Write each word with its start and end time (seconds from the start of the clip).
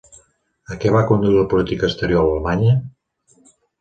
A 0.75 0.77
què 0.85 0.93
va 0.95 1.03
conduir 1.11 1.33
la 1.35 1.45
política 1.53 1.87
exterior 1.91 2.25
alemanya? 2.31 2.73